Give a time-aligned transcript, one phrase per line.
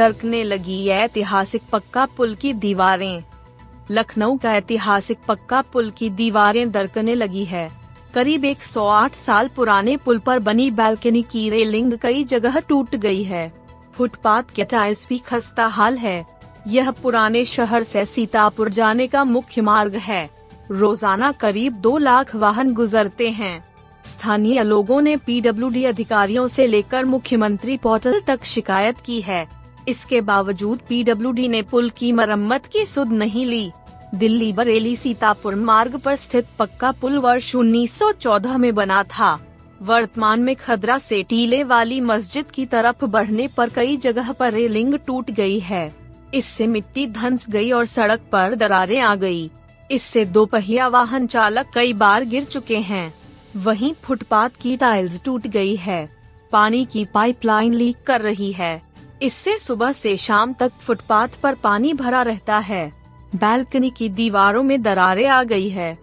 [0.00, 3.22] दरकने लगी ऐतिहासिक पक्का पुल की दीवारें।
[3.90, 7.68] लखनऊ का ऐतिहासिक पक्का पुल की दीवारें दरकने लगी है।
[8.14, 13.52] करीब 108 साल पुराने पुल पर बनी बालकनी की रेलिंग कई जगह टूट गई है।
[13.94, 16.24] फुटपाथ के टाइल्स भी खस्ता हाल है।
[16.68, 20.28] यह पुराने शहर से सीतापुर जाने का मुख्य मार्ग है।
[20.70, 23.64] रोज़ाना करीब दो लाख वाहन गुजरते हैं।
[24.06, 29.59] स्थानीय लोगों ने पीडब्ल्यूडी अधिकारियों से लेकर मुख्यमंत्री पोर्टल तक शिकायत की है।
[29.90, 33.70] इसके बावजूद पीडब्ल्यूडी ने पुल की मरम्मत की सुध नहीं ली।
[34.14, 39.40] दिल्ली बरेली सीतापुर मार्ग पर स्थित पक्का पुल वर्ष 1914 में बना था।
[39.82, 44.94] वर्तमान में खदरा से टीले वाली मस्जिद की तरफ़ बढ़ने पर कई जगह पर रेलिंग
[44.94, 45.94] टूट गई है।
[46.34, 49.50] इससे मिट्टी धंस गई और सड़क पर दरारें आ गई।
[49.90, 53.14] इससे दो पहिया वाहन चालक कई बार गिर चुके हैं।
[53.56, 56.08] वहीं फुटपाथ की टाइल्स टूट गई है।
[56.52, 58.89] पानी की पाइपलाइन लीक कर रही है।
[59.22, 62.92] इससे सुबह से शाम तक फुटपाथ पर पानी भरा रहता है।
[63.36, 65.98] बालकनी की दीवारों में दरारें आ गई है।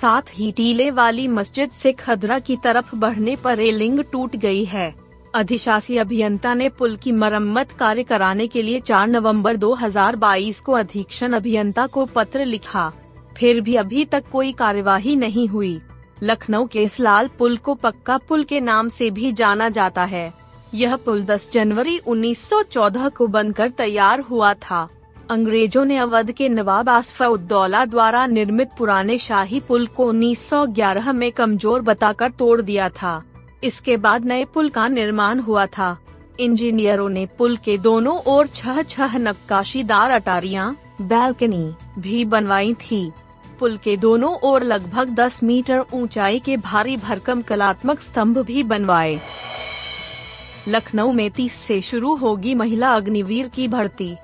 [0.00, 4.94] साथ ही टीले वाली मस्जिद से खदरा की तरफ़ बढ़ने पर रेलिंग टूट गई है।
[5.34, 11.32] अधिशासी अभियंता ने पुल की मरम्मत कार्य कराने के लिए 4 नवंबर 2022 को अधीक्षण
[11.32, 12.92] अभियंता को पत्र लिखा।
[13.36, 15.80] फिर भी अभी तक कोई कार्यवाही नहीं हुई।
[16.22, 20.47] लखनऊ के इस लाल पुल को पक्का पुल के नाम से भी जाना जाता है।
[20.74, 24.88] यह पुल 10 जनवरी 1914 को बनकर तैयार हुआ था।
[25.30, 31.82] अंग्रेज़ों ने अवध के नवाब आसफउद्दौला द्वारा निर्मित पुराने शाही पुल को 1911 में कमज़ोर
[31.82, 33.22] बताकर तोड़ दिया था।
[33.64, 35.96] इसके बाद नए पुल का निर्माण हुआ था।
[36.40, 40.70] इंजीनियरों ने पुल के दोनों ओर छह छह नक्काशीदार अटारियाँ,
[41.02, 43.10] बैल्कनी भी बनवाई थी।
[43.58, 49.18] पुल के दोनों ओर लगभग 10 मीटर ऊंचाई के भारी भरकम कलात्मक स्तंभ भी बनवाए।
[50.68, 54.14] लखनऊ में 30 से शुरू होगी महिला अग्निवीर की भर्ती।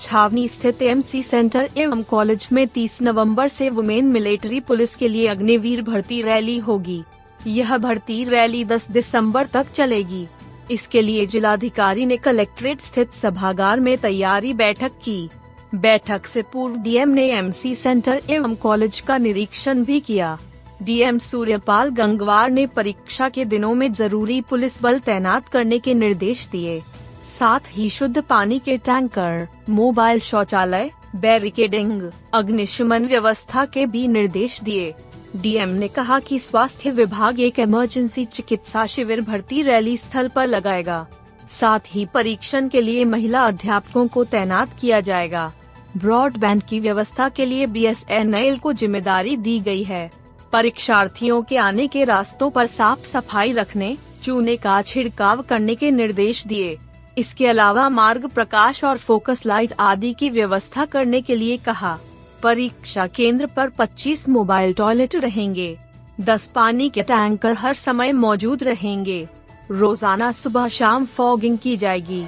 [0.00, 5.26] छावनी स्थित एमसी सेंटर एवं कॉलेज में 30 नवंबर से वुमेन मिलिट्री पुलिस के लिए
[5.26, 7.02] अग्निवीर भर्ती रैली होगी।
[7.46, 10.26] यह भर्ती रैली 10 दिसंबर तक चलेगी।
[10.70, 15.28] इसके लिए जिलाधिकारी ने कलेक्ट्रेट स्थित सभागार में तैयारी बैठक की।
[15.74, 20.38] बैठक से पूर्व डीएम ने एमसी सेंटर एवं कॉलेज का निरीक्षण भी किया।
[20.82, 26.46] डीएम सूर्यपाल गंगवार ने परीक्षा के दिनों में ज़रूरी पुलिस बल तैनात करने के निर्देश
[26.48, 26.80] दिए।
[27.28, 34.94] साथ ही शुद्ध पानी के टैंकर, मोबाइल शौचालय, बैरिकेडिंग, अग्निशमन व्यवस्था के भी निर्देश दिए।
[35.36, 41.06] डीएम ने कहा कि स्वास्थ्य विभाग एक इमरजेंसी चिकित्सा शिविर भर्ती रैली स्थल पर लगाएगा।
[41.50, 45.52] साथ ही परीक्षण के लिए महिला अध्यापकों को तैनात किया जाएगा।
[45.96, 50.10] ब्रॉडबैंड की व्यवस्था के लिए बीएसएनएल को ज़िम्मेदारी दी गई है।
[50.52, 56.46] परीक्षार्थियों के आने के रास्तों पर साफ़ सफ़ाई रखने, चूने का छिड़काव करने के निर्देश
[56.46, 56.78] दिए।
[57.18, 61.98] इसके अलावा मार्ग प्रकाश और फोकस लाइट आदि की व्यवस्था करने के लिए कहा।
[62.42, 65.76] परीक्षा केंद्र पर 25 मोबाइल टॉयलेट रहेंगे।
[66.20, 69.26] 10 पानी के टैंकर हर समय मौजूद रहेंगे।
[69.70, 72.24] रोज़ाना सुबह शाम फॉगिंग की जाएगी।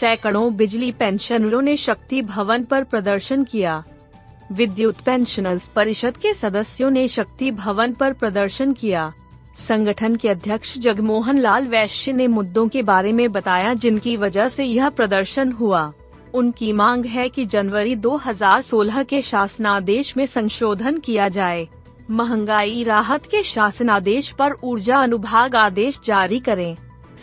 [0.00, 3.82] सैकड़ों बिजली पेंशनरों ने शक्ति भवन पर प्रदर्शन किया।
[4.52, 9.12] विद्युत पेंशनर्स परिषद के सदस्यों ने शक्ति भवन पर प्रदर्शन किया।
[9.56, 14.64] संगठन के अध्यक्ष जगमोहन लाल वैश्य ने मुद्दों के बारे में बताया, जिनकी वजह से
[14.64, 15.92] यह प्रदर्शन हुआ।
[16.34, 21.68] उनकी मांग है कि जनवरी 2016 के शासनादेश में संशोधन किया जाए।
[22.10, 26.76] महँगाई राहत के शासनादेश पर ऊर्जा अनुभाग आदेश जारी करें।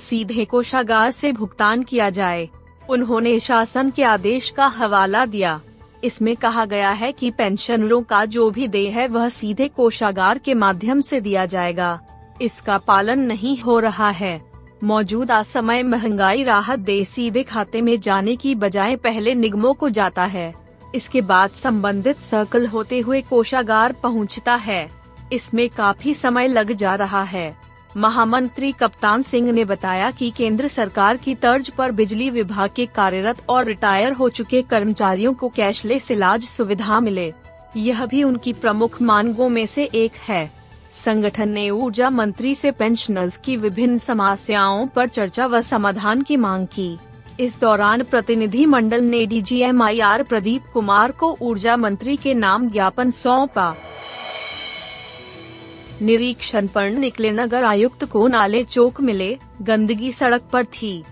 [0.10, 2.50] सीधे कोषागार से भुगतान किया जाए।
[2.90, 5.62] उन्होंने शासन के आदेश का हवाला दिया।
[6.04, 10.54] इसमें कहा गया है कि पेंशनरों का जो भी देय है, वह सीधे कोषागार के
[10.54, 12.00] माध्यम से दिया जाएगा।
[12.42, 14.42] इसका पालन नहीं हो रहा है।
[14.84, 20.26] मौजूदा समय महँगाई राहत दे सीधे खाते में जाने की बजाय पहले निगमों को जाता
[20.26, 20.54] है।
[20.96, 24.90] इसके बाद संबंधित सर्कल होते हुए कोषागार पहुँचता है।
[25.34, 27.56] इसमें काफ़ी समय लग जा रहा है।
[27.98, 33.38] महामंत्री कप्तान सिंह ने बताया कि केंद्र सरकार की तर्ज पर बिजली विभाग के कार्यरत
[33.50, 37.34] और रिटायर हो चुके कर्मचारियों को कैशलेस इलाज सुविधा मिले।
[37.78, 40.52] यह भी उनकी प्रमुख मांगों में से एक है।
[40.94, 46.68] संगठन ने ऊर्जा मंत्री से पेंशनर्स की विभिन्न समस्याओं पर चर्चा व समाधान की मांग
[46.68, 46.98] की।
[47.40, 53.76] इस दौरान प्रतिनिधि मंडल ने डीजीएमआईआर प्रदीप कुमार को ऊर्जा मंत्री के नाम ज्ञापन सौंपा।
[56.02, 61.04] निरीक्षण पर निकले, नगर आयुक्त को नाले चौक मिले, गंदगी सड़क पर थी।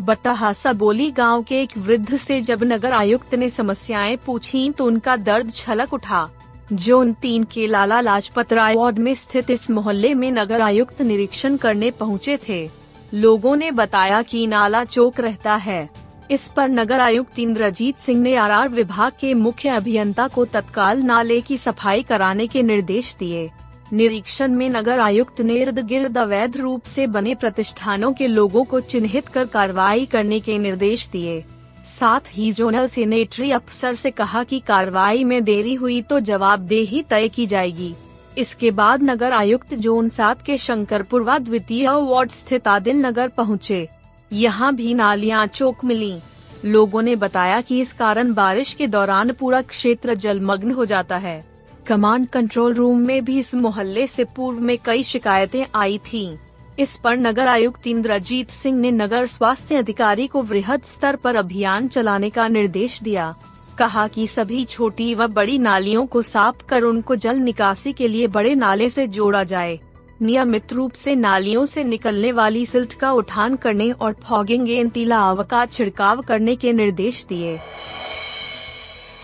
[0.00, 5.16] बटाहा सबोली गाँव के एक वृद्ध से जब नगर आयुक्त ने समस्याएँ पूछी तो उनका
[5.16, 6.28] दर्द छलक उठा।
[6.72, 11.56] जोन तीन के लाला लाजपत राय वार्ड में स्थित इस मोहल्ले में नगर आयुक्त निरीक्षण
[11.56, 12.68] करने पहुँचे थे।
[13.14, 15.88] लोगों ने बताया कि नाला चौक रहता है।
[16.30, 21.40] इस पर नगर आयुक्त इंद्रजीत सिंह ने आर विभाग के मुख्य अभियंता को तत्काल नाले
[21.40, 23.50] की सफ़ाई कराने के निर्देश दिए।
[23.92, 28.80] निरीक्षण में नगर आयुक्त ने इर्द गिर्द अवैध रूप से बने प्रतिष्ठानों के लोगों को
[28.80, 31.40] चिन्हित कर कार्रवाई करने के निर्देश दिए।
[31.88, 37.28] साथ ही जोनल सेनेटरी अफसर से कहा कि कार्रवाई में देरी हुई तो जवाबदेही तय
[37.28, 37.94] की जाएगी।
[38.38, 43.88] इसके बाद नगर आयुक्त जोन सात के शंकरपुरवा द्वितीय वार्ड स्थित आदिल नगर पहुँचे।
[44.32, 46.18] यहाँ भी नालियाँ चौक मिली।
[46.64, 51.42] लोगों ने बताया कि इस कारण बारिश के दौरान पूरा क्षेत्र जलमग्न हो जाता है।
[51.88, 56.36] कमांड कंट्रोल रूम में भी इस मोहल्ले से पूर्व में कई शिकायतें आई थीं।
[56.78, 61.88] इस पर नगर आयुक्त इंद्रजीत सिंह ने नगर स्वास्थ्य अधिकारी को वृहद स्तर पर अभियान
[61.88, 63.34] चलाने का निर्देश दिया।
[63.78, 68.26] कहा कि सभी छोटी व बड़ी नालियों को साफ़ कर उनको जल निकासी के लिए
[68.26, 69.78] बड़े नाले से जोड़ा जाए।
[70.22, 75.66] नियमित रूप से नालियों से निकलने वाली सिल्ट का उठान करने और फॉगिंग एंटीलाव का
[75.66, 77.58] छिड़काव करने के निर्देश दिए।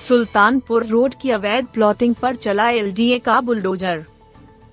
[0.09, 4.05] सुल्तानपुर रोड की अवैध प्लॉटिंग पर चला एलडीए का बुलडोजर।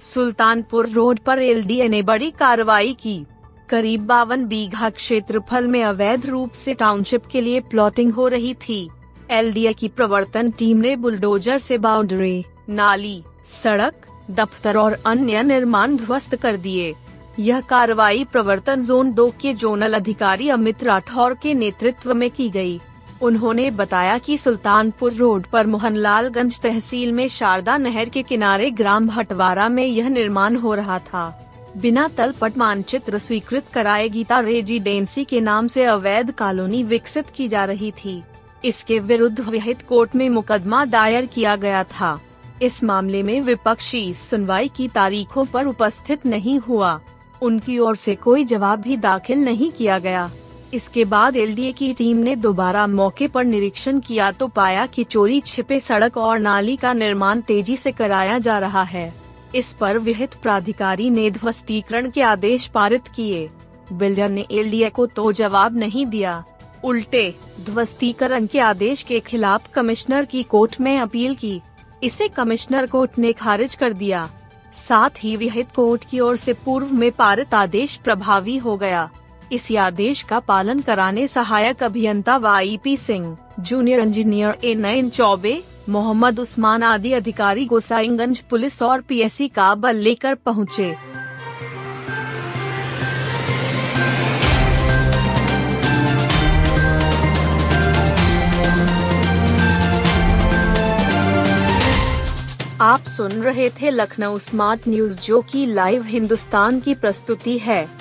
[0.02, 3.26] सुल्तानपुर रोड पर एलडीए ने बड़ी कार्रवाई की।
[3.70, 8.90] करीब बावन बीघा क्षेत्रफल में अवैध रूप से टाउनशिप के लिए प्लॉटिंग हो रही थी।
[9.30, 13.24] एलडीए की प्रवर्तन टीम ने बुलडोजर से बाउंड्री, नाली,
[13.64, 13.94] सड़क,
[14.32, 16.94] दफ्तर और अन्य निर्माण ध्वस्त कर दिए।
[17.40, 22.80] यह कार्रवाई प्रवर्तन जोन दो के जोनल अधिकारी अमित राठौर के नेतृत्व में की गई।
[23.22, 29.68] उन्होंने बताया कि सुल्तानपुर रोड पर मोहनलालगंज तहसील में शारदा नहर के किनारे ग्राम भटवारा
[29.70, 31.26] में यह निर्माण हो रहा था।
[31.78, 37.66] बिना तलपट मानचित्र स्वीकृत कराए गीता रेजिडेंसी के नाम से अवैध कॉलोनी विकसित की जा
[37.66, 38.22] रही थी।
[38.66, 42.20] इसके विरुद्ध विहित कोर्ट में मुकदमा दायर किया गया था।
[42.62, 47.00] इस मामले में विपक्षी सुनवाई की तारीखों पर उपस्थित नहीं हुआ।
[47.42, 50.30] उनकी ओर से कोई जवाब भी दाखिल नहीं किया गया।
[50.74, 55.40] इसके बाद एलडीए की टीम ने दोबारा मौके पर निरीक्षण किया तो पाया कि चोरी
[55.42, 59.14] छिपे सड़क और नाली का निर्माण तेज़ी से कराया जा रहा है।
[59.56, 63.50] इस पर विहित प्राधिकारी ने ध्वस्तीकरण के आदेश पारित किए।
[63.94, 66.44] बिल्डर ने एलडीए को तो जवाब नहीं दिया।
[66.84, 71.62] उल्टे, ध्वस्तीकरण के आदेश के खिलाफ कमिश्नर की कोर्ट में अपील की।
[72.04, 74.30] इसे कमिश्नर कोर्ट ने खारिज कर दिया।
[74.88, 79.10] साथ ही विहित कोर्ट की ओर से पूर्व में पारित आदेश प्रभावी हो गया।
[79.52, 86.40] इस आदेश का पालन कराने सहायक अभियंता Y Singh, junior engineer A Nayan Choubey, Mohammad
[86.40, 90.96] Usman आदि अधिकारी गोसाईगंज पुलिस और पीएससी का बल लेकर पहुँचे।
[102.82, 108.01] आप सुन रहे थे लखनऊ स्मार्ट न्यूज़, जो की लाइव हिंदुस्तान की प्रस्तुति है।